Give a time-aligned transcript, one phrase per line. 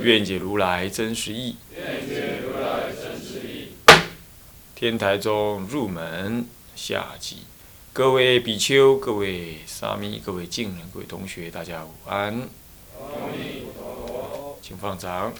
[0.00, 1.56] 愿解如来真实义。
[4.74, 7.38] 天台中入门下集，
[7.92, 12.48] 各位比丘、各位沙弥、各位敬人、各位同学，大家午安。
[14.60, 15.32] 请放掌。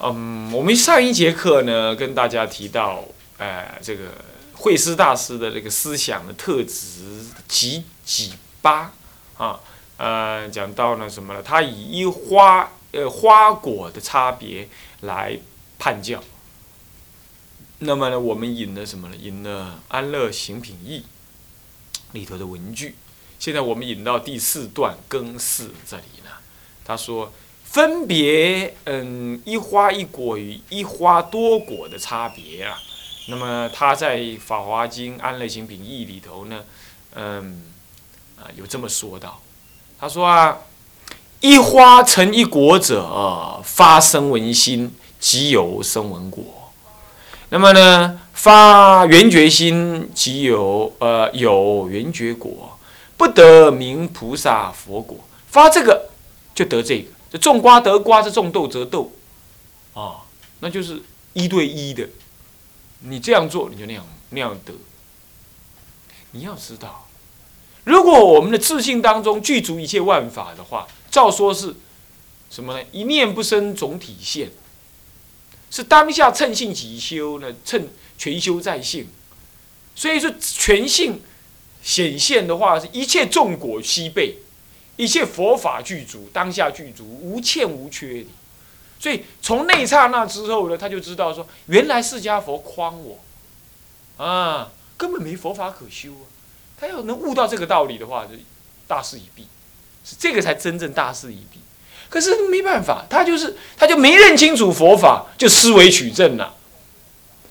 [0.00, 3.04] 嗯，我们上一节课呢，跟大家提到，
[3.38, 4.08] 哎，这个
[4.52, 8.92] 慧思大师的这个思想的特质几几八
[9.38, 9.60] 啊。
[10.02, 11.40] 呃，讲到呢什么呢？
[11.40, 14.68] 他以一花呃花果的差别
[15.02, 15.38] 来
[15.78, 16.20] 判教。
[17.78, 19.14] 那么呢，我们引了什么呢？
[19.14, 21.04] 引了《安乐行品义
[22.14, 22.96] 》里头的文句。
[23.38, 26.30] 现在我们引到第四段更四这里呢，
[26.84, 27.32] 他说
[27.64, 32.76] 分别嗯一花一果与一花多果的差别啊。
[33.28, 36.64] 那么他在《法华经·安乐行品义》里头呢，
[37.14, 37.62] 嗯
[38.36, 39.40] 啊有这么说到。
[40.02, 40.58] 他说啊，
[41.38, 46.72] 一花成一果者，发生闻心，即有生闻果。
[47.50, 52.76] 那么呢，发缘觉心，即有呃有缘觉果，
[53.16, 55.16] 不得名菩萨佛果。
[55.46, 56.10] 发这个
[56.52, 59.12] 就得这个，这种瓜得瓜，这种豆得豆，
[59.94, 60.26] 啊，
[60.58, 61.00] 那就是
[61.32, 62.08] 一对一的。
[62.98, 64.74] 你这样做，你就那样那样得。
[66.32, 67.06] 你要知道。
[67.84, 71.74] 如果我们的自信当中具足一切万法的话，照说是
[72.50, 72.86] 什么呢？
[72.92, 74.50] 一念不生总体现，
[75.70, 77.52] 是当下称性即修呢？
[77.64, 79.08] 称全修在性，
[79.96, 81.20] 所以说全性
[81.82, 84.38] 显现的话，是一切众果悉备，
[84.96, 88.28] 一切佛法具足，当下具足，无欠无缺的。
[89.00, 96.30] 所以从那刹那之后呢，他就知道说，原来释迦佛诓我啊，根本没佛法可修啊。
[96.82, 98.32] 他要能悟到这个道理的话，就
[98.88, 99.46] 大势已毕，
[100.04, 101.60] 是这个才真正大势已毕。
[102.08, 106.56] 可是没办法，他就是他就没认清楚佛法，就思维取证了。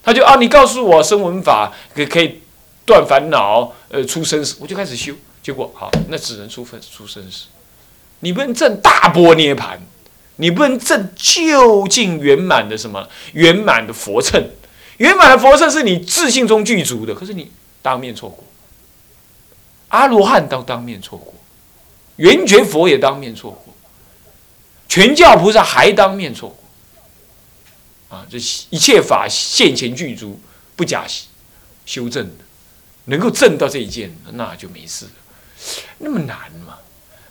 [0.03, 2.41] 他就啊，你告诉我声闻法可可以
[2.85, 5.13] 断烦恼，呃，出生死，我就开始修。
[5.41, 7.45] 结果好，那只能出分出生死。
[8.19, 9.79] 你不能证大波涅盘，
[10.35, 14.45] 你不能证究竟圆满的什么圆满的佛乘，
[14.97, 17.49] 圆满的佛乘是你自信中具足的，可是你
[17.81, 18.43] 当面错过。
[19.91, 21.33] 阿罗汉都当面错过，
[22.15, 23.73] 圆觉佛也当面错过，
[24.89, 26.57] 全教菩萨还当面错过。
[28.17, 28.37] 啊，这
[28.69, 30.39] 一切法现前具足，
[30.75, 31.05] 不假
[31.85, 32.43] 修正的，
[33.05, 35.11] 能够证到这一件，那就没事了。
[35.99, 36.37] 那么难
[36.67, 36.75] 嘛？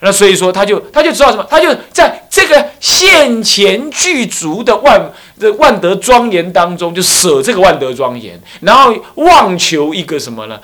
[0.00, 1.44] 那所以说，他就他就知道什么？
[1.50, 10.60] 他就在这个现前具足的万的万德庄严当中，就舍这个万德庄严，然后妄求一个什么呢？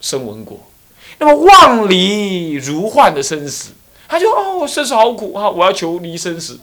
[0.00, 0.60] 生闻果。
[1.18, 3.72] 那么望离如幻的生死，
[4.08, 5.48] 他就哦，生死好苦啊！
[5.48, 6.58] 我要求离生死。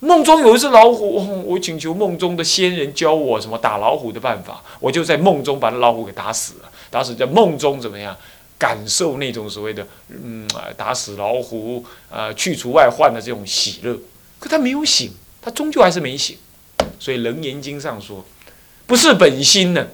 [0.00, 6.70] 梦中有一只老虎，我请求梦中的仙人教我什么打老虎的办法，我就在梦中把那老虎给打死了。
[6.90, 8.16] 打死在梦中怎么样？
[8.56, 13.98] 感受那种所谓的嗯，打死老虎啊，去除外患的这种喜乐。
[14.38, 15.10] 可他没有醒，
[15.42, 16.36] 他终究还是没醒。
[16.98, 18.24] 所以《楞严经》上说，
[18.86, 19.88] 不是本心呢，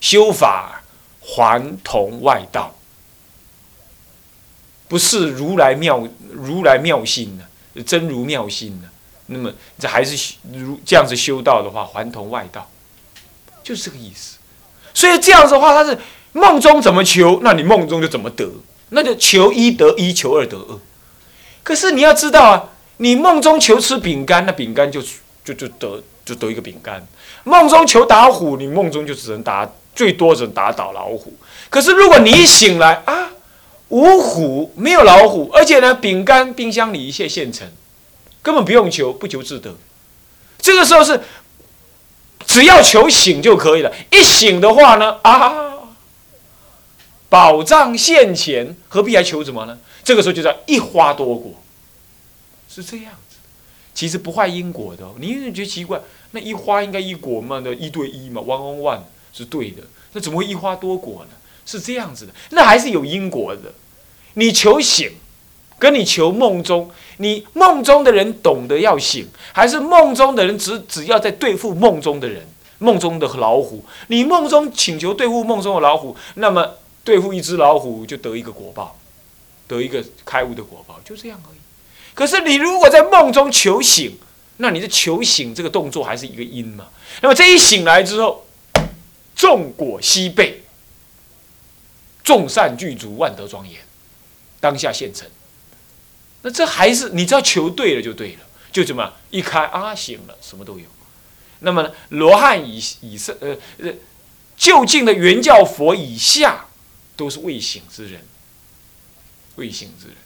[0.00, 0.77] 修法。
[1.30, 2.74] 还同外道，
[4.88, 8.88] 不是如来妙如来妙心呢，真如妙心呢。
[9.26, 12.66] 那么这还是如这样子修道的话，还同外道，
[13.62, 14.38] 就是这个意思。
[14.94, 15.98] 所以这样子的话，他是
[16.32, 18.50] 梦中怎么求，那你梦中就怎么得，
[18.88, 20.78] 那就求一得一，求二得二。
[21.62, 25.02] 可是你要知道啊，你梦中求吃饼干，那饼干就
[25.44, 27.02] 就就得就得一个饼干；
[27.44, 29.70] 梦中求打虎，你梦中就只能打。
[29.98, 31.34] 最多只能打倒老虎，
[31.68, 33.30] 可是如果你一醒来啊，
[33.88, 37.68] 无虎没有老虎，而且呢，饼干冰箱里一切现成，
[38.40, 39.74] 根本不用求，不求自得。
[40.58, 41.20] 这个时候是
[42.46, 43.92] 只要求醒就可以了。
[44.12, 45.88] 一醒的话呢，啊，
[47.28, 49.76] 宝藏现前，何必还求什么呢？
[50.04, 51.60] 这个时候就叫一花多果，
[52.68, 53.38] 是这样子。
[53.92, 56.00] 其实不坏因果的，你觉得奇怪？
[56.30, 59.00] 那一花应该一果嘛的一对一嘛，one on one。
[59.32, 59.82] 是对的，
[60.12, 61.36] 那怎么会一花多果呢？
[61.66, 63.74] 是这样子的，那还是有因果的。
[64.34, 65.12] 你求醒，
[65.78, 72.46] 跟你求梦中，你梦中的人懂得要醒，还是梦中的人只只要在对付梦中的人，
[72.78, 73.84] 梦中的老虎？
[74.06, 78.98] 你梦中请求对付梦中的老虎，那么对付一只老虎就得一个果报，
[79.66, 81.58] 得一个开悟的果报，就这样而已。
[82.14, 84.18] 可是你如果在梦中求醒，
[84.56, 86.86] 那你的求醒这个动作还是一个因嘛？
[87.20, 88.46] 那么这一醒来之后，
[89.38, 90.64] 众果悉备，
[92.24, 93.80] 众善具足，万德庄严，
[94.58, 95.28] 当下现成。
[96.42, 98.40] 那这还是你只要求对了就对了，
[98.72, 100.86] 就怎么一开啊醒了，什么都有。
[101.60, 103.92] 那么罗汉以以上呃呃，
[104.56, 106.66] 就近的原教佛以下
[107.16, 108.20] 都是未醒之人，
[109.54, 110.16] 未醒之人，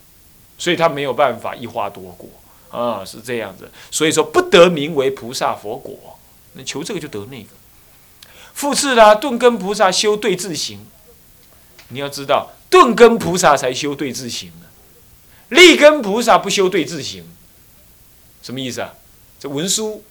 [0.56, 2.30] 所以他没有办法一花多果
[2.70, 3.70] 啊，是这样子。
[3.90, 6.18] 所以说不得名为菩萨佛果，
[6.54, 7.48] 那求这个就得那个。
[8.54, 10.86] 复次啦，顿根菩萨修对治行，
[11.88, 14.66] 你要知道，顿根菩萨才修对治行呢。
[15.48, 17.24] 立根菩萨不修对治行，
[18.42, 18.94] 什么意思啊？
[19.38, 20.02] 这文殊，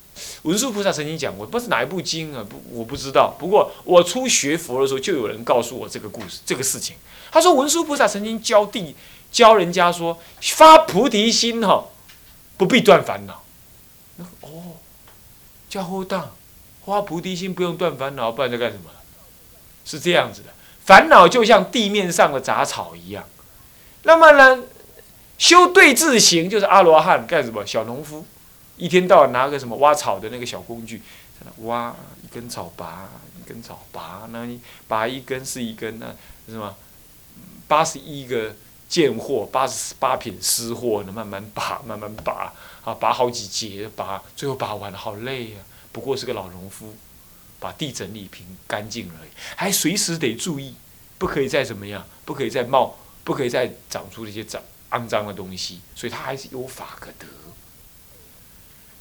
[0.43, 2.45] 文殊菩萨曾经讲过，不是哪一部经啊？
[2.47, 3.33] 不，我不知道。
[3.39, 6.95] 不过我初学佛的时候，就有人告诉我这个故事，这个事情。
[7.31, 8.95] 他说文殊菩萨曾经教地
[9.31, 11.85] 教人家说，发菩提心哈，
[12.57, 13.43] 不必断烦恼。
[14.41, 14.77] 哦，
[15.69, 16.35] 叫后当。
[16.86, 18.89] 发菩提心不用断烦恼，不然在干什么？
[19.83, 20.50] 是这样子的，
[20.86, 23.24] 烦恼就像地面上的杂草一样。
[24.04, 24.63] 那么呢，
[25.38, 27.66] 修对治行就是阿罗汉干什么？
[27.66, 28.25] 小农夫，
[28.78, 31.00] 一天到晚拿个什么挖草的那个小工具，
[31.39, 36.07] 在那挖一根草拔一根草拔，那你拔一根是一根，那
[36.48, 36.75] 什么
[37.68, 38.56] 八十一个
[38.88, 42.54] 贱货，八十八品湿货，那慢慢拔慢慢拔
[42.84, 45.57] 啊，拔好几节拔，最后拔完了，好累呀。
[45.91, 46.95] 不过是个老农夫，
[47.59, 50.75] 把地整理平干净而已，还随时得注意，
[51.17, 54.61] 不可以再怎么样，不可以再冒，不可以再长出这些脏
[54.91, 57.25] 肮脏的东西，所以他还是有法可得。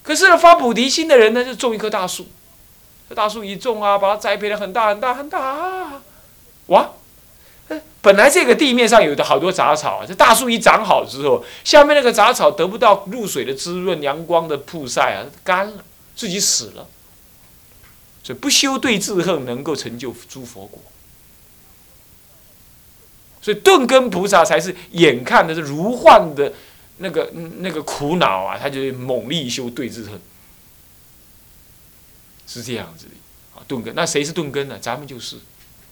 [0.02, 2.26] 可是呢，发菩提心的人呢，就种一棵大树，
[3.08, 6.02] 这大树一种啊，把它栽培的很大很大很大啊，
[6.66, 6.90] 哇！
[8.02, 15.84] 本来这个地面上有的好多杂草，啊这大树一长好之后，下面那个杂草得不到露水的滋润、阳光的曝晒啊，干了。
[16.14, 16.88] 自己死了，
[18.22, 20.82] 所以不修对治恨，能够成就诸佛果。
[23.42, 26.52] 所以顿根菩萨才是眼看的是如幻的
[26.98, 30.20] 那个那个苦恼啊，他就猛力修对治恨，
[32.46, 33.12] 是这样子的
[33.58, 33.64] 啊。
[33.66, 34.78] 顿根，那谁是顿根呢？
[34.78, 35.38] 咱们就是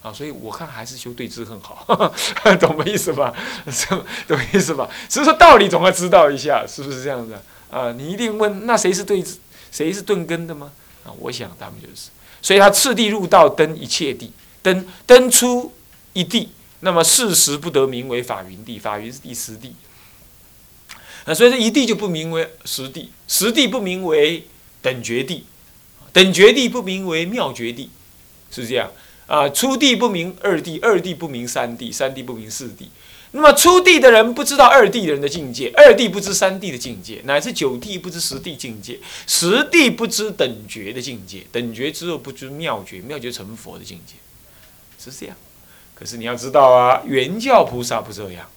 [0.03, 0.13] 啊。
[0.13, 1.87] 所以我看还是修对治恨好，
[2.61, 3.33] 懂我意思吧？
[4.29, 4.91] 懂意思吧？
[5.09, 7.35] 所以说道理总要知道一下，是不是这样子
[7.71, 7.93] 啊？
[7.93, 9.39] 你一定问，那谁是对治？
[9.71, 10.73] 谁是顿根的吗？
[11.05, 12.11] 啊，我想他们就是，
[12.43, 14.33] 所以他次第入道，登一切地，
[14.63, 15.73] 登登出
[16.13, 16.51] 一地，
[16.81, 19.75] 那么事实不得名为法云地，法云是第十地。
[21.25, 24.47] 那所以这一地就不名为实地，实地不名为
[24.81, 25.45] 等觉地，
[26.13, 27.91] 等觉地不名为妙觉地，
[28.51, 28.91] 是这样
[29.27, 29.49] 啊。
[29.49, 32.91] 初地不名二地，二地不名三地，三地不名四地。
[33.33, 44.15] 那么初地的人不知道二地人的境界，二地不知三地的境界，乃至九地不知十地境界，十地不知等觉的境界，等觉之后不知妙觉，妙觉成佛的境界，
[44.99, 45.37] 是这样。
[45.95, 48.49] 可是你要知道啊，原教菩萨不这样，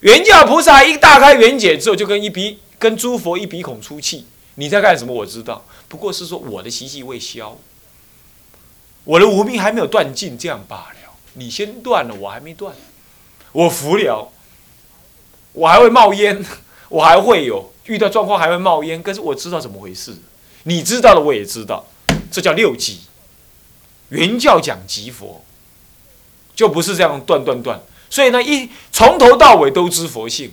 [0.00, 4.26] 原教菩萨一大开圆解之后，就跟一鼻跟诸佛一鼻孔出气。
[4.56, 5.12] 你在干什么？
[5.12, 7.58] 我知道，不过是说我的习气未消，
[9.04, 11.14] 我的无名还没有断尽，这样罢了。
[11.34, 12.76] 你先断了，我还没断。
[13.52, 14.32] 我服了，
[15.52, 16.44] 我还会冒烟，
[16.88, 20.16] 我还会有遇到状况还会冒烟，可是我知道怎么回事，
[20.64, 21.86] 你知道的我也知道，
[22.30, 23.02] 这叫六级。
[24.08, 25.42] 原教讲极佛，
[26.54, 27.80] 就不是这样断断断，
[28.10, 30.52] 所以呢，一从头到尾都知佛性，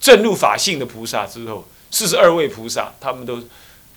[0.00, 3.40] 正入法性的菩萨之后，四十二位菩萨，他们都，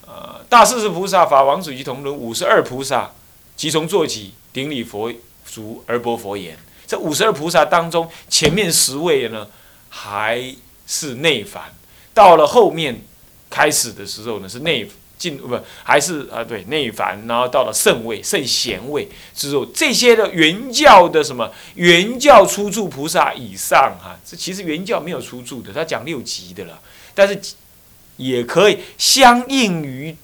[0.06, 3.12] 呃，大势至菩萨、法王子及同伦五十二菩萨，
[3.56, 5.12] 即从坐起顶礼佛
[5.44, 6.58] 足而播佛言。
[6.90, 9.48] 这五十二菩萨当中，前面十位呢
[9.90, 10.44] 还
[10.88, 11.72] 是内凡，
[12.16, 13.00] 到了后面
[13.48, 26.82] 开始的时候呢是内进不还是啊对内凡，然后到了圣位圣贤位之后，这些的原教的什么原教初住菩萨以上哈，这其实原教没有初住的，他讲六级的了，
[27.14, 27.40] 但是
[28.18, 30.18] 也可以相应于。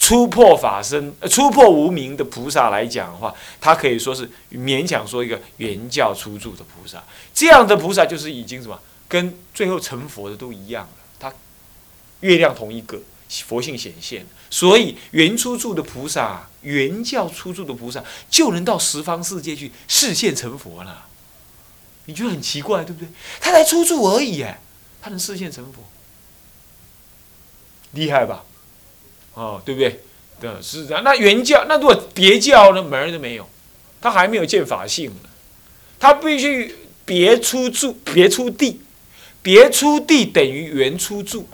[0.00, 7.04] 初破法身、呃，初破无名的菩萨来讲的话，他可以说是勉强说一个原教出住的菩萨。
[7.32, 10.90] 这样的菩萨就是已经什么，跟最后成佛的都一样了。
[11.20, 11.32] 他
[12.20, 13.00] 月亮同一个，
[13.44, 21.06] 佛性显现，所以原出住的菩萨、原教出住的菩萨就能到十方世界去视现成佛了。
[22.06, 23.08] 你觉得很奇怪，对不对？
[23.38, 24.60] 他才初住而已，哎，
[25.02, 25.84] 他能视现成佛，
[27.92, 28.44] 厉害吧？
[29.34, 30.00] 哦，对不对？
[30.40, 31.04] 对，是这样。
[31.04, 33.48] 那原教，那如果别教呢，门儿都没有，
[34.00, 35.28] 他还没有见法性呢，
[35.98, 38.80] 他必须别出住，别出地，
[39.42, 41.46] 别出地等于原出住，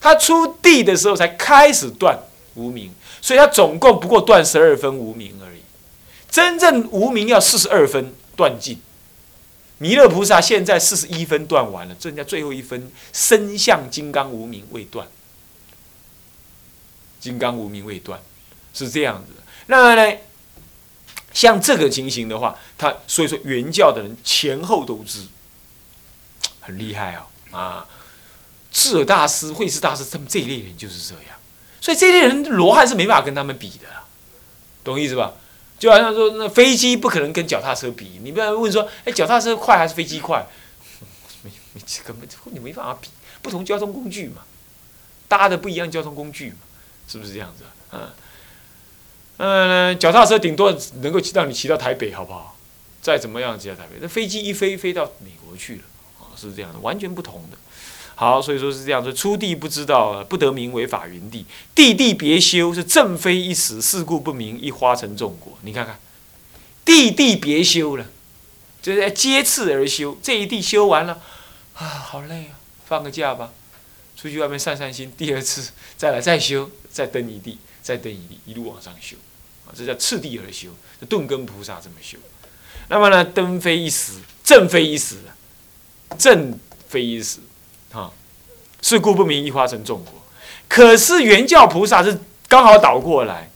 [0.00, 2.18] 他出地的时候才开始断
[2.54, 5.60] 无名，所以他总共不过断十二分无名而已，
[6.28, 8.80] 真正无名要四十二分断尽。
[9.78, 15.06] 弥勒菩萨现在四十一分断完了，剩下最后一分身相金刚无名未断。
[17.26, 18.20] 金刚无名未断，
[18.72, 19.42] 是这样子的。
[19.66, 20.18] 那么呢，
[21.32, 25.26] 像这个情形的话，他所以说原教的人前后都知，
[26.60, 27.86] 很厉害哦啊！
[28.70, 31.36] 智尔大师、慧师大师，他们这一类人就是这样。
[31.80, 33.88] 所以这类人罗汉是没办法跟他们比的，
[34.84, 35.34] 懂意思吧？
[35.80, 38.20] 就好像说，那飞机不可能跟脚踏车比。
[38.22, 40.46] 你不要问说，哎，脚踏车快还是飞机快？
[41.42, 43.08] 没没根本你没办法比，
[43.42, 44.42] 不同交通工具嘛，
[45.26, 46.56] 搭的不一样交通工具嘛。
[47.06, 47.64] 是不是这样子？
[47.92, 48.10] 嗯，
[49.38, 52.56] 嗯，脚踏车顶多能够让你骑到台北，好不好？
[53.00, 55.82] 再怎么样骑到台北，那飞机一飞飞到美国去了，
[56.18, 57.56] 啊，是这样的，完全不同的。
[58.16, 61.44] 好，所以说是这样说：出地不知道，不得名为法云地；
[61.74, 65.56] 地地别修，是正非一时，事故不明，一花成众果。
[65.60, 66.00] 你看看，
[66.84, 68.06] 地地别修了，
[68.80, 70.16] 就是接次而修。
[70.22, 71.20] 这一地修完了，
[71.74, 73.52] 啊，好累啊，放个假吧。
[74.16, 79.16] 出去外面散散心，第二次再来再修，再登一地，再登一地，一路往上修，
[79.66, 80.70] 啊，这叫次第而修。
[81.08, 82.16] 顿根菩萨这么修。
[82.88, 85.16] 那么呢，登非一时，正非一时，
[86.16, 86.58] 正
[86.88, 87.40] 非一时，
[87.92, 88.10] 啊，
[88.80, 90.14] 是故不明，一花成众果。
[90.66, 92.18] 可是原教菩萨是
[92.48, 93.50] 刚好倒过来，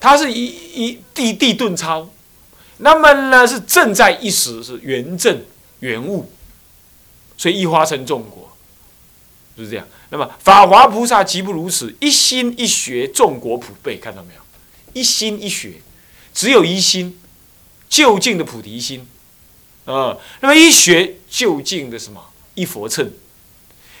[0.00, 2.08] 他是一一地地顿超，
[2.78, 5.44] 那么呢是正在一时，是原正
[5.80, 6.30] 原物，
[7.36, 8.55] 所以一花成众果。
[9.56, 9.86] 就是这样。
[10.10, 14.40] 那么法华菩萨极不如此，一心一学，众国普被，看到没有？
[14.92, 15.80] 一心一学，
[16.32, 17.18] 只有一心，
[17.88, 19.06] 就近的菩提心，
[19.84, 22.22] 啊，那么一学就近的什么？
[22.54, 23.12] 一佛乘。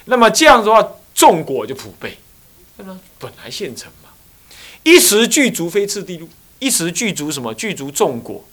[0.06, 2.18] 那么这样的话，众果就普被，
[2.76, 4.10] 那么本来现成嘛。
[4.82, 7.52] 一时具足非次第路，一时具足什么？
[7.54, 8.44] 具足众果。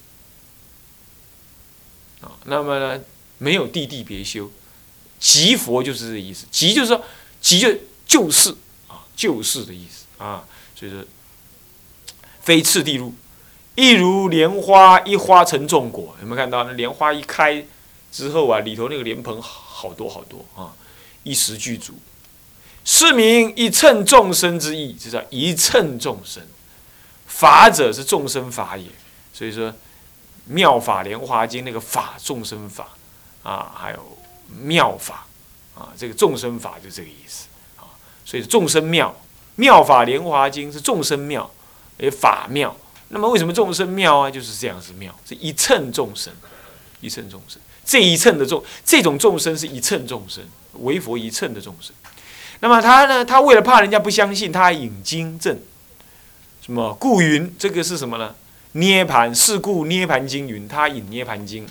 [2.22, 3.01] 啊，那么呢，
[3.38, 4.51] 没有地地别修。
[5.24, 7.01] 即佛就是这意思，即就是说，
[7.39, 7.74] 即就
[8.06, 8.50] 就是
[8.89, 10.44] 啊，就是的意思啊。
[10.75, 11.01] 所以说，
[12.42, 13.13] 非次第入，
[13.75, 16.65] 一如莲花一花成众果，有没有看到？
[16.65, 17.65] 那莲花一开
[18.12, 20.75] 之后啊，里头那个莲蓬好多好多啊，
[21.24, 21.94] 一时具足。
[22.84, 26.44] 是名一乘众生之意，这叫一乘众生。
[27.27, 28.89] 法者是众生法也，
[29.34, 29.72] 所以说
[30.48, 32.89] 《妙法莲华经》那个法众生法
[33.42, 34.12] 啊，还有。
[34.62, 35.25] 妙法
[35.75, 37.89] 啊，这个众生法就这个意思啊，
[38.25, 39.15] 所以众生妙
[39.55, 41.50] 妙法莲华经是众生妙，
[41.98, 42.75] 也法妙。
[43.10, 44.31] 那么为什么众生妙啊？
[44.31, 46.33] 就是这样子妙，是一乘众生，
[47.00, 50.43] 一乘众生这一乘的众这种众生是一乘众生，
[50.79, 51.93] 为佛一乘的众生。
[52.62, 53.24] 那么他呢？
[53.24, 55.60] 他为了怕人家不相信，他引经证，
[56.62, 57.53] 什么故云？
[57.60, 58.33] 这个是什么呢？
[58.72, 61.67] 涅盘是故涅盘经云，他引涅盘经。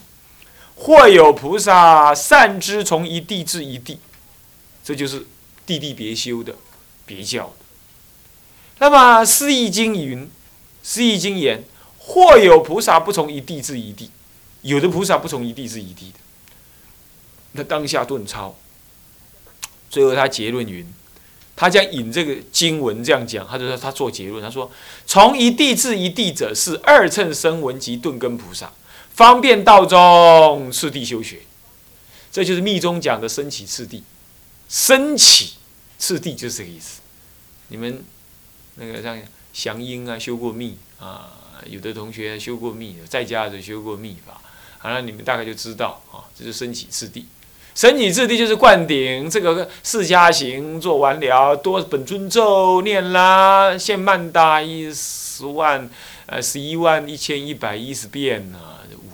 [0.83, 4.01] 或有菩萨善知从一地至一地，
[4.83, 5.25] 这就是
[5.65, 6.57] 地地别修的
[7.07, 7.53] 别教的。
[8.81, 10.25] 那么《释义经》云，
[10.83, 11.62] 《释义经》言：
[11.99, 14.11] 或有菩萨不从一地至一地，
[14.62, 16.19] 有的菩萨不从一地至一地的。
[17.53, 18.57] 那当下顿超，
[19.89, 20.85] 最后他结论云：
[21.55, 24.69] 他将引这个经文这样讲，他就说他做结论，他说：
[25.07, 28.73] 从一地至一地者，是二乘声闻及顿根菩萨。
[29.14, 31.40] 方便道中次第修学，
[32.31, 34.02] 这就是密宗讲的升起次第。
[34.69, 35.54] 升起
[35.99, 37.00] 次第就是这个意思。
[37.69, 38.02] 你们
[38.76, 39.21] 那个像
[39.52, 41.31] 祥英啊，修过密啊，
[41.66, 44.40] 有的同学修过密，在家就修过密法，
[44.78, 47.26] 好了，你们大概就知道啊，这是升起次第。
[47.75, 55.88] 升起次第就是灌顶，这个四加行做完了，多本尊咒念啦，现曼达一十万，
[56.26, 58.72] 呃，十一万一千一百一十遍呢。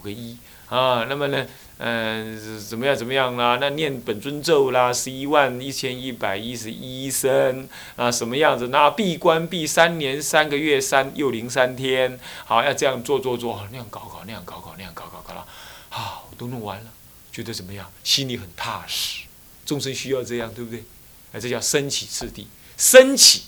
[0.08, 0.36] 个一
[0.68, 1.46] 啊，那么呢，
[1.78, 3.58] 嗯，怎么样怎么样啦？
[3.60, 8.68] 那念本尊咒啦，十一万一千一百一十一声啊，什么样子？
[8.68, 15.46] 那闭关闭三年三个月三又零三天，好，要这样做做做，那样搞搞那样搞搞那样搞搞搞了，
[15.88, 16.90] 好，都弄完了，
[17.32, 17.90] 觉得怎么样？
[18.04, 19.24] 心里很踏实。
[19.64, 20.84] 众生需要这样，对不对？
[21.32, 22.46] 哎，这叫升起次第，
[22.76, 23.44] 升起。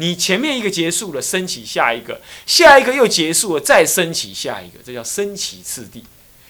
[0.00, 6.02] 你前面一个结束了，升起下一个，下一个又结束了，再升起下一个，这叫升起次第。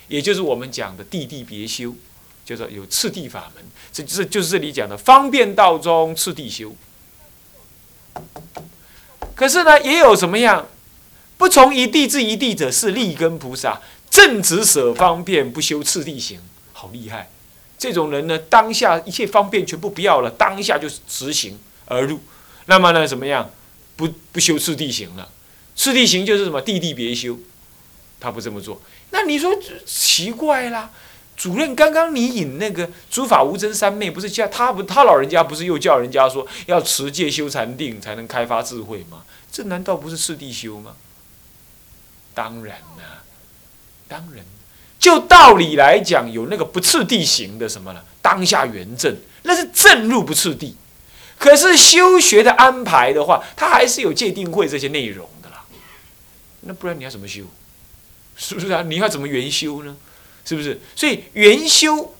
[0.07, 1.97] 也就是我们讲的地地别修，
[2.45, 3.65] 叫做有次第法门。
[3.93, 6.77] 这就是就是这里讲的方便道中次第修。
[9.35, 10.69] 可是呢，也有怎么样？
[11.37, 16.39] 不从一地至一地者，是立根菩萨，正直舍方便，不修次第行，
[16.73, 17.29] 好厉害！
[17.77, 22.21] 这种人呢，当下一切方便全部不要了，当下就执行而入。
[22.67, 23.51] 那么呢，怎么样？
[23.97, 25.29] 不不修次第行了，
[25.77, 26.61] 次第行就是什么？
[26.63, 27.39] 地地别修，
[28.19, 28.81] 他不这么做。
[29.11, 29.53] 那你说
[29.85, 30.91] 奇怪啦？
[31.37, 39.23] 主任，刚刚你引那个诸法无真三昧，不是叫他不他老人家不是又叫人家说要持戒修禅定才能开发智慧吗？
[39.51, 40.97] 这难道不是次第修吗？
[42.35, 43.25] 当然了，
[44.09, 44.45] 当然，
[44.99, 48.03] 就道理来讲，有那个不次第行的什么呢？
[48.23, 50.77] 当下圆正，那是正入不次第。
[51.41, 55.65] 可是修学的安排的话，它还是有戒定慧这些内容的啦。
[56.61, 57.45] 那不然你要怎么修？
[58.37, 58.83] 是不是啊？
[58.83, 59.97] 你要怎么圆修呢？
[60.45, 60.79] 是不是？
[60.95, 62.15] 所以圆修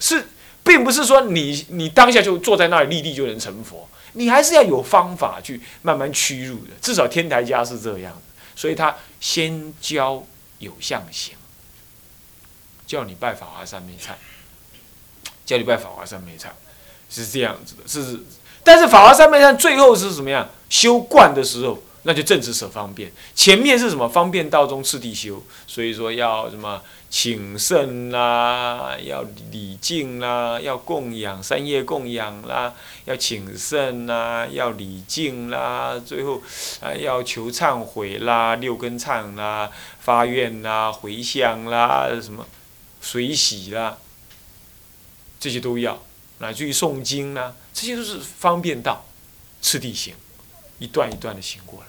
[0.00, 0.26] 是，
[0.64, 6.72] 并不是说你你当下就坐在那里立地就能成佛，你还是要有方法去慢慢驱入的。
[6.82, 8.22] 至少天台家是这样的，
[8.56, 10.26] 所以他先教
[10.58, 11.34] 有相行，
[12.86, 14.10] 叫你拜法华三昧忏，
[15.46, 16.48] 叫你拜法华三昧忏，
[17.08, 17.82] 是这样子的。
[17.86, 18.20] 是，
[18.64, 20.48] 但是法华三昧上最后是什么样？
[20.68, 21.78] 修观的时候。
[22.06, 32.74] 那就正直舍方便，前面是什么方便道中次第修，所以说要什么请圣啦，要礼敬啦，要供养三业供养啦，
[33.06, 36.42] 要请圣啦，要礼敬啦，最后
[36.82, 42.44] 啊要求忏悔啦，六根忏啦，发愿啦，回向啦，什么
[43.00, 43.96] 水洗啦，
[45.40, 46.02] 这些都要，
[46.38, 49.04] 乃至于诵经啦，这些都是方便道
[49.62, 50.14] 次第行，
[50.78, 51.86] 一段一段的行过来。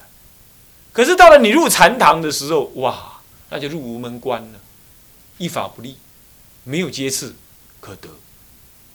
[0.94, 4.60] 可是到了你入禅堂的时候，哇，那就入无门关了，
[5.38, 5.98] 一法不立，
[6.64, 7.36] 没有阶次
[7.82, 8.10] 可得。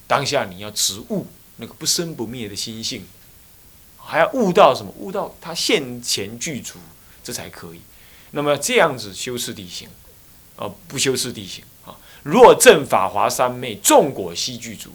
[0.07, 3.07] 当下你要直悟那个不生不灭的心性，
[3.99, 4.93] 还要悟到什么？
[4.97, 6.79] 悟到他现前具足，
[7.23, 7.81] 这才可以。
[8.31, 9.89] 那么这样子修次第行，
[10.57, 11.97] 啊，不修次第行啊。
[12.23, 14.91] 若正法华三昧，众果悉具足。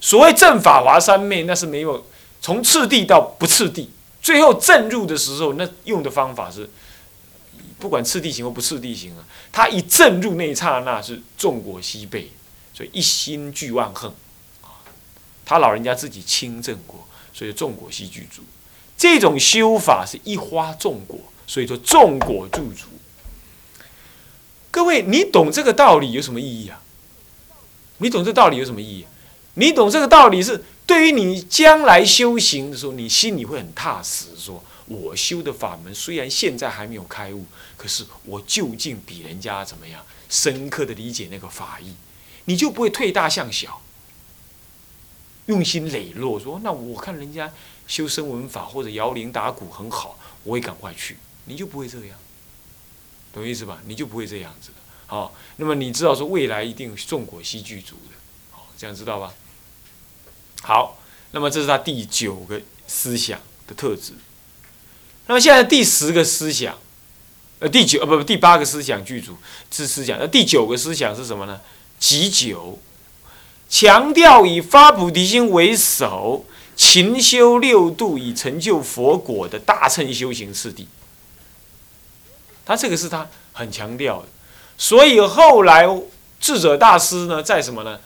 [0.00, 2.06] 所谓正法华三昧，那是没有
[2.40, 3.90] 从次第到不次第。
[4.20, 6.68] 最后正入的时候，那用的方法是，
[7.78, 12.30] 不管次第行或不次第行啊，他一正入那一刹那是众果西背，
[12.74, 14.10] 所以一心具万恨
[14.62, 14.82] 啊。
[15.44, 18.42] 他老人家自己亲证过，所以众果悉具足。
[18.96, 22.86] 这种修法是一花众果，所以说众果具足。
[24.70, 26.82] 各位，你懂这个道理有什么意义啊？
[27.98, 29.06] 你懂这道理有什么意义？
[29.58, 30.64] 你懂这个道理是？
[30.86, 34.28] 对于你将来修行的时候，你心里会很踏实。
[34.38, 37.44] 说我修的法门虽然现在还没有开悟，
[37.76, 41.92] 可是我究竟比人家怎么样深刻的理解那个法义，
[42.46, 43.82] 你就不会退大向小，
[45.46, 46.38] 用心磊落。
[46.40, 47.52] 说那我看人家
[47.86, 52.16] 修声闻法或者摇铃打鼓很好，我也赶快去，你就不会这样，
[53.32, 53.82] 懂意思吧？
[53.86, 54.76] 你就不会这样子的。
[55.06, 58.16] 好，那么你知道说未来一定众果悉具足的，
[58.52, 59.34] 好，这样知道吧？
[60.62, 60.98] 好，
[61.30, 64.12] 那么这是他第九个思想的特质。
[65.26, 66.76] 那么现在第十个思想，
[67.58, 69.36] 呃，第九呃不不第八个思想具足
[69.70, 71.60] 是思想，那第九个思想是什么呢？
[71.98, 72.78] 极九，
[73.68, 80.88] 强调以发菩提心为首，勤修六度以成就佛果的大乘修行次第。
[82.64, 84.28] 他这个是他很强调的，
[84.76, 85.86] 所以后来
[86.40, 87.98] 智者大师呢，在什么呢？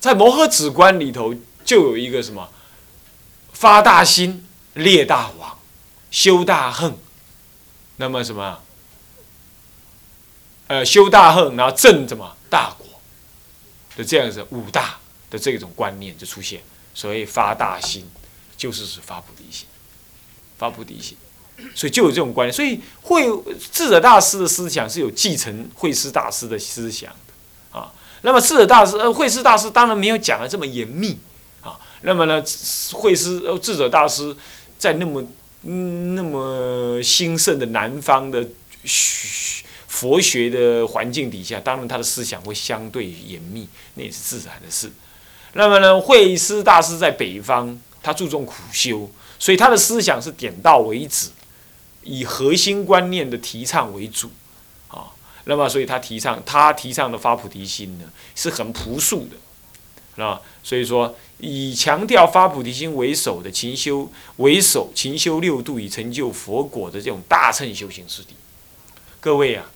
[0.00, 1.34] 在摩诃止观里头，
[1.64, 2.48] 就有一个什么
[3.52, 5.58] 发大心、列大王、
[6.10, 6.96] 修大恨，
[7.96, 8.62] 那么什么？
[10.68, 12.86] 呃，修大恨，然后正什么大果
[13.96, 16.62] 的这样子五大的这种观念就出现。
[16.94, 18.08] 所谓发大心，
[18.56, 19.66] 就是指发菩提心，
[20.56, 21.16] 发菩提心，
[21.74, 22.52] 所以就有这种观念。
[22.52, 23.26] 所以慧
[23.70, 27.14] 智者大师的思想是有继承慧师大师的思想
[27.70, 27.92] 啊。
[28.22, 31.18] 那么智者大师、呃慧师大师当然没有讲的这么严密
[31.62, 31.78] 啊。
[32.02, 32.42] 那么呢，
[32.92, 34.34] 慧师、呃智者大师
[34.78, 35.22] 在那么
[35.62, 38.46] 嗯那么兴盛的南方的
[38.84, 44.90] 学佛学的环境底下，当然他的思想会相对严密，那也是自然的事。
[45.54, 51.30] 那么呢，慧师大师在北方，他注重苦修，所以他的思想是点到为止，
[52.02, 54.30] 以核心观念的提倡为主。
[55.50, 58.04] 那么，所以他提倡他提倡的发菩提心呢，
[58.36, 68.36] 是很朴素的，啊，所以说以强调发菩提心为首的勤修为首，勤修六度以成就佛果的这种大乘修行次第。
[69.18, 69.66] 各位啊，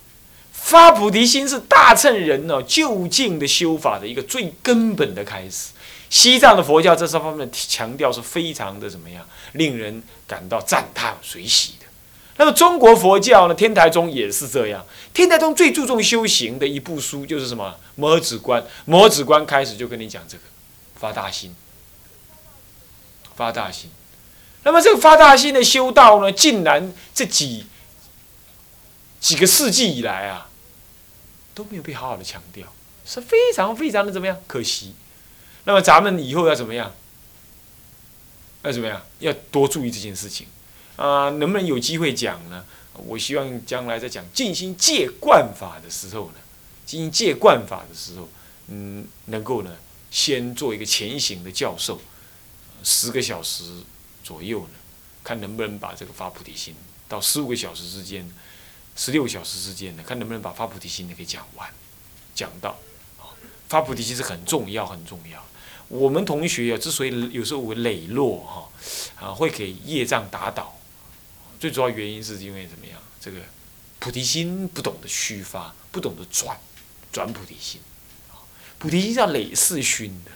[0.53, 5.73] 发菩提心是大乘人呢就近的修法的一个最根本的开始。
[6.09, 11.85] 西藏的佛教这方面强调是非常的怎么样，令人感到赞叹随喜的。
[12.37, 14.85] 那么中国佛教呢，天台宗也是这样。
[15.13, 18.61] 天台宗最注重修行的一部书就是什么《摩诃止观》。
[18.85, 20.43] 摩诃止观开始就跟你讲这个
[20.95, 21.55] 发大心，
[23.35, 23.89] 发大心。
[24.63, 27.67] 那么这个发大心的修道呢，竟然这几
[29.21, 30.49] 几个世纪以来啊，
[31.53, 32.67] 都没有被好好的强调，
[33.05, 34.37] 是非常非常的怎么样？
[34.45, 34.93] 可惜。
[35.63, 36.93] 那么咱们以后要怎么样？
[38.63, 39.01] 要怎么样？
[39.19, 40.47] 要多注意这件事情
[40.95, 41.29] 啊！
[41.31, 42.65] 能不能有机会讲呢？
[43.05, 46.35] 我希望将来在讲静心戒观法的时候呢，
[46.85, 48.29] 进行戒观法的时候，
[48.67, 49.75] 嗯，能够呢
[50.09, 51.99] 先做一个前行的教授，
[52.83, 53.63] 十个小时
[54.23, 54.73] 左右呢，
[55.23, 56.73] 看能不能把这个发菩提心
[57.09, 58.29] 到十五个小时之间，
[58.95, 61.69] 十六个小时之间呢，看能不能把发菩提心呢给讲完，
[62.33, 62.79] 讲到
[63.67, 65.43] 发菩提心是很重要，很重要。
[65.87, 70.74] 我们同学啊，之所以有时候会磊落哈，啊，会给业障打倒，
[71.59, 73.01] 最主要原因是因为怎么样？
[73.19, 73.39] 这个
[73.99, 76.57] 菩提心不懂得虚发，不懂得转，
[77.11, 77.81] 转菩提心，
[78.77, 80.31] 菩提心是要累世熏的。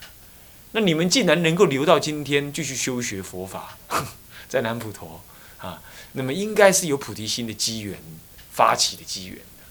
[0.72, 3.78] 那你们既然能够留到今天继续修学佛法，
[4.48, 5.22] 在南普陀
[5.58, 5.82] 啊，
[6.14, 8.00] 那么应该是有菩提心的机缘
[8.52, 9.64] 发起的机缘的。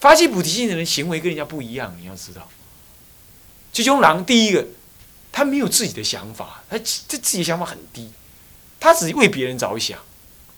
[0.00, 2.48] 发起菩提心的人行为跟人家不一样，你要知道。
[3.72, 4.66] 吉凶郎第一个。
[5.36, 8.12] 他没有自己的想法，他这自己想法很低，
[8.78, 9.98] 他只为别人着想。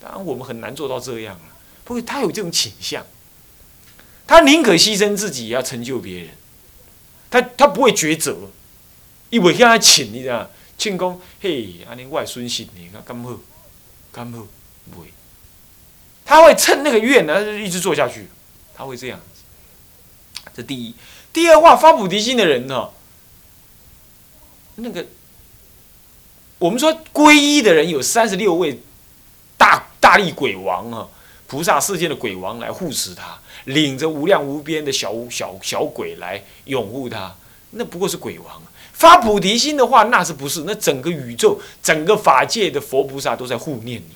[0.00, 1.44] 当然，我们很难做到这样了。
[1.84, 3.04] 不过，他有这种倾向，
[4.26, 6.30] 他宁可牺牲自己，也要成就别人。
[7.30, 8.36] 他他不会抉择，
[9.30, 13.38] 因为向他请，你知道，庆功，嘿，安尼外孙媳你看干好，
[14.12, 14.46] 干好，
[14.92, 15.12] 不会。
[16.24, 18.28] 他会趁那个愿呢，一直做下去。
[18.74, 19.20] 他会这样。
[20.54, 20.94] 这第一，
[21.32, 22.90] 第二话发菩提心的人呢？
[24.76, 25.06] 那个，
[26.58, 28.80] 我们说皈依的人有三十六位
[30.06, 31.08] 大力鬼王啊，
[31.48, 37.34] 菩萨世界的鬼王来护持他，领着无量无边的小小小鬼来拥护他，
[37.72, 38.62] 那不过是鬼王。
[38.92, 40.62] 发菩提心的话，那是不是？
[40.64, 44.14] 那整个宇宙、整个法界的佛菩萨都在护念你。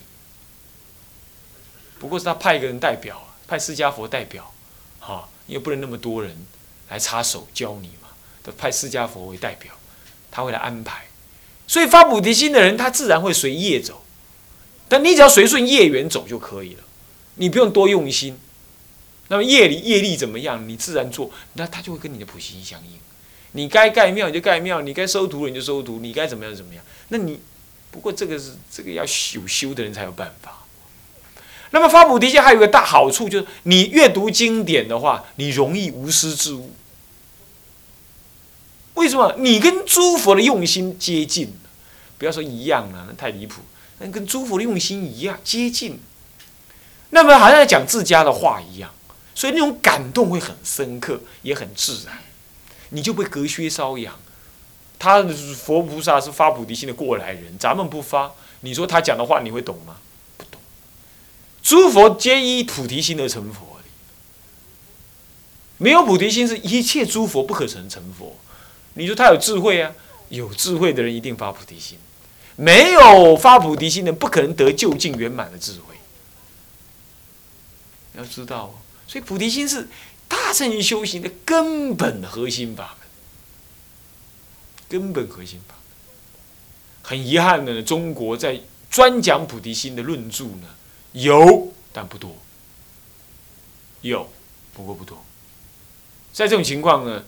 [1.98, 4.54] 不过是他派一个人代表，派释迦佛代表，
[5.00, 6.46] 哈，因为不能那么多人
[6.88, 8.10] 来插手教你嘛，
[8.44, 9.74] 都派释迦佛为代表。
[10.30, 11.08] 他会来安排，
[11.66, 14.04] 所以发菩提心的人，他自然会随业走。
[14.90, 16.82] 但你只要随顺业缘走就可以了，
[17.36, 18.36] 你不用多用心。
[19.28, 22.98] 那么业力业力怎么样，你自然做，那他就会跟你的普心相应。
[23.52, 26.84] 你该盖庙你就盖庙，你该收徒你就收徒，你该怎么样怎么样。
[27.10, 27.38] 那你
[27.92, 30.64] 不过这个是这个要有修的人才有办法。
[31.70, 36.72] 那么发菩提心还有个大好处，就是你阅读经典的话，你容易无师自悟。
[38.94, 41.52] 为什么你跟诸佛的用心接近？
[42.18, 43.62] 不要说一样了，那太离谱。
[44.00, 46.00] 那跟诸佛的用心一样接近，
[47.10, 48.90] 那么好像在讲自家的话一样，
[49.34, 52.18] 所以那种感动会很深刻，也很自然，
[52.88, 54.18] 你就被隔靴搔痒。
[54.98, 55.22] 他
[55.56, 59.96] 佛菩萨是发菩提心的过来人，咱们不发，你说他讲的话你会懂吗？
[60.36, 60.60] 不懂。
[61.62, 63.84] 诸佛皆依菩提心而成佛的，
[65.78, 68.36] 没有菩提心，是一切诸佛不可成成佛。
[68.94, 69.92] 你说他有智慧啊？
[70.28, 71.98] 有智慧的人一定发菩提心，
[72.56, 75.94] 没有发菩提心的不可能得究竟圆满的智慧。
[78.14, 78.74] 要知道，
[79.06, 79.88] 所以菩提心是
[80.28, 83.08] 大乘修行的根本核心法门，
[84.88, 85.80] 根本核心法门。
[87.02, 88.60] 很遗憾的呢，中国在
[88.90, 90.68] 专讲菩提心的论著呢，
[91.12, 92.36] 有但不多，
[94.02, 94.28] 有
[94.74, 95.24] 不过不多。
[96.32, 97.24] 在这种情况呢？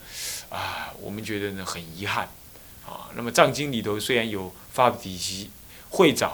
[0.49, 2.29] 啊，我们觉得呢很遗憾，
[2.87, 5.51] 啊，那么藏经里头虽然有发菩提心，
[5.90, 6.31] 慧沼，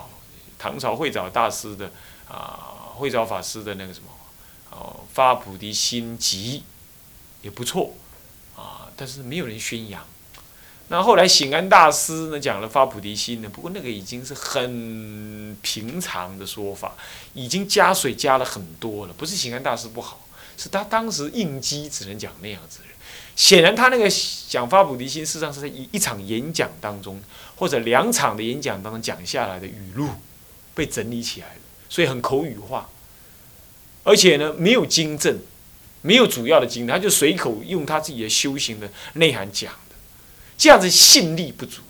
[0.59, 1.91] 唐朝慧沼大师的
[2.29, 4.09] 啊，慧沼法师的那个什么，
[4.71, 6.63] 哦，发菩提心集，
[7.43, 7.95] 也不错，
[8.57, 10.05] 啊，但是没有人宣扬。
[10.91, 16.95] 那后来醒安大师呢讲了发菩提心呢，不过那个已经是很平常的说法，
[17.35, 22.85] 已经加水加了很多了，不是醒安大师不好，是他当时应激只能讲那样子的。
[23.39, 24.11] 显然，他那个
[24.49, 27.23] 讲发菩提心，事实上是在一一场演讲当中，
[27.55, 30.09] 或者两场的演讲当中讲下来的语录，
[30.75, 32.89] 被整理起来的，所以很口语化，
[34.03, 35.39] 而且呢，没有经证，
[36.03, 39.95] 没有主要的经，他就随口用他自己的修行的内涵讲的，
[40.59, 41.83] 这样子信力不足。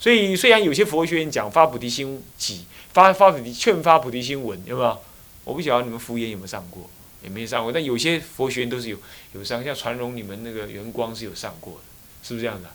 [0.00, 4.98] 所以，虽然有些佛学院讲发菩提心几发发菩提劝发菩提心文，有没有？
[5.44, 6.90] 我不晓得你们福言有没有上过，
[7.22, 7.72] 也没上过。
[7.72, 8.98] 但有些佛学院都是有
[9.32, 11.80] 有上，像传荣你们那个圆光是有上过的，
[12.22, 12.70] 是不是这样的？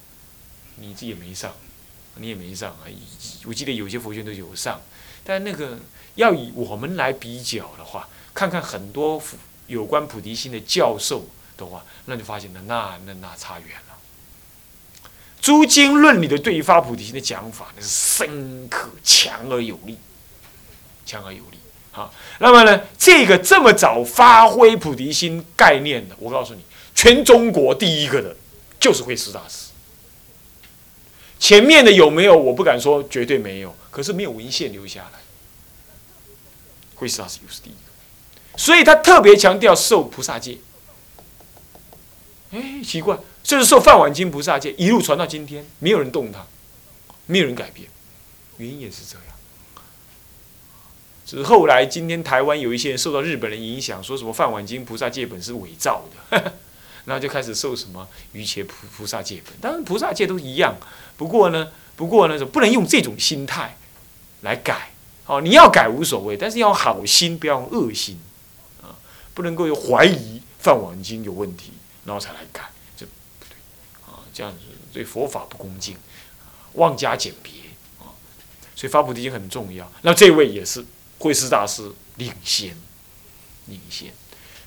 [0.77, 1.53] 你自己也没上，
[2.15, 2.87] 你也没上啊。
[3.45, 4.81] 我记得有些佛学院都有上，
[5.23, 5.77] 但那个
[6.15, 9.21] 要以我们来比较的话，看看很多
[9.67, 13.93] 有关菩提心的教授的话，那就发现了那那那差远了。
[15.39, 19.97] 诸经论里的对于发菩提心的讲法，那是深刻、强而有力，
[21.05, 21.57] 强而有力。
[21.93, 26.61] 好，那么呢，这个这么早发挥菩提心概念的，我告诉你，
[26.93, 28.35] 全中国第一个的，
[28.79, 29.69] 就是慧师大师。
[31.39, 32.35] 前面的有没有？
[32.35, 35.19] 我不敢说绝对没有，可是没有文献留下来。
[36.95, 40.57] 慧师大师又是第一个，所以他特别强调受菩萨戒。
[42.51, 43.17] 哎，奇怪。
[43.43, 46.45] 就是受梵网经菩萨戒一路传到今天，没有人动他，
[47.25, 47.89] 没有人改变，
[48.55, 49.32] 原因也是这样。
[51.37, 56.53] 是后来今天台湾有一些人受到日本人影响，说什么饭碗经菩萨戒本是伪造的，
[57.05, 59.53] 然后就开始受什么瑜伽菩菩萨戒本。
[59.61, 60.75] 当然菩萨戒都一样，
[61.17, 63.77] 不过呢，不过呢，不能用这种心态
[64.41, 64.91] 来改。
[65.25, 68.19] 哦，你要改无所谓，但是要好心，不要用恶心
[68.81, 68.95] 啊，
[69.33, 71.71] 不能够有怀疑饭碗经有问题，
[72.05, 72.69] 然后才来改。
[74.35, 74.57] 这样子
[74.91, 75.95] 对佛法不恭敬，
[76.73, 77.53] 妄加简别
[77.99, 78.09] 啊，
[78.75, 79.91] 所以发菩提心很重要。
[80.01, 80.83] 那这位也是
[81.23, 82.75] 慧师大师领先，
[83.67, 84.11] 领先。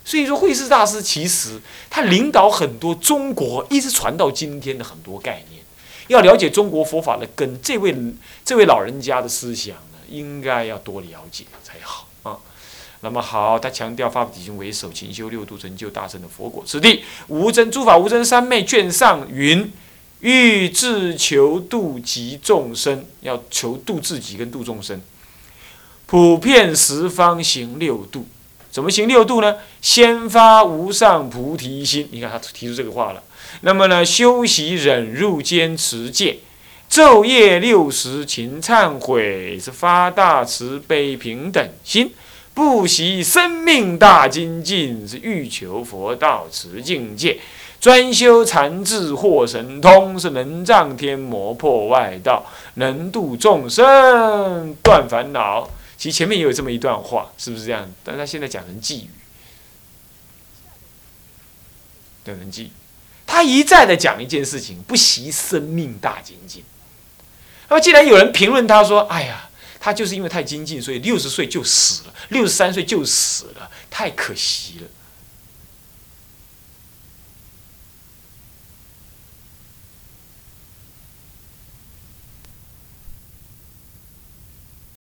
[0.03, 5.63] 所以说慧师大师其实他领导很多中国一直传到今天的很多概念。
[6.09, 7.95] 要了解中国佛法的根，这位
[8.43, 12.39] 这位老人家的思想呢，应该要多了解才好啊。
[13.03, 16.65] 那么好，他强调发菩提心为首，勤修六度，成就大乘的佛果。
[16.67, 19.71] 此地无真诸法无真三昧卷上云：
[20.21, 25.03] 欲自求度及众生，要求度自己跟度众生。
[26.07, 28.27] 普遍十方行六度，
[28.71, 29.57] 怎么行六度呢？
[29.83, 32.09] 先发无上菩提心。
[32.13, 33.23] 你看他提出这个话了。
[33.63, 36.39] 那么呢，修习忍辱坚持戒，
[36.89, 42.13] 昼夜六时勤忏悔，是发大慈悲平等心。
[42.55, 47.39] 不惜生命大精进，是欲求佛道持境界，
[47.81, 55.69] 专修禅智获神通，是能障天魔破外道，能度众生断烦恼。
[55.99, 57.91] 其实前面也有这么一段话，是不是这样？
[58.05, 59.11] 但他现在讲成寄语，
[62.25, 62.71] 等人寄。
[63.27, 66.63] 他一再的讲一件事情：不惜生命大精进。
[67.69, 69.43] 那么既然有人评论他说：“哎呀。”
[69.79, 74.89] 他就是因为太精进，所以六十岁就死了，六十三岁就死了，太可惜了。